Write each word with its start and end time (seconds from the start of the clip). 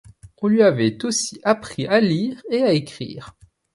On 0.41 0.47
lui 0.47 0.63
avait 0.63 1.05
aussi 1.05 1.39
appris 1.43 1.85
à 1.85 1.99
lire 1.99 2.41
et 2.49 2.63
à 2.63 2.71
écrire. 2.73 3.35